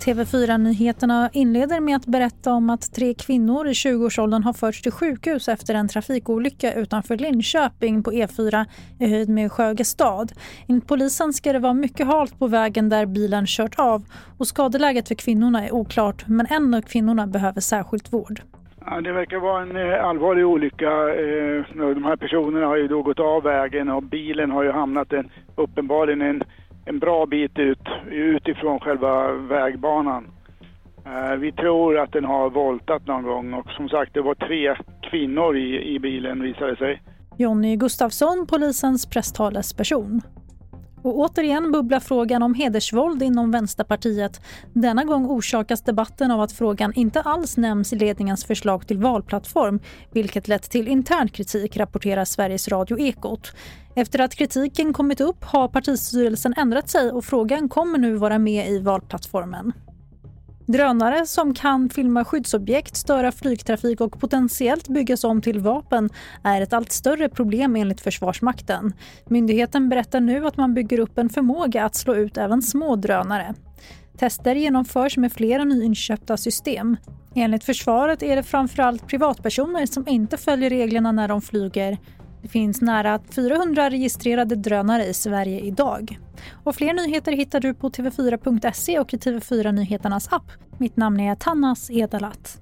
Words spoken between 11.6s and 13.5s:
mycket halt på vägen där bilen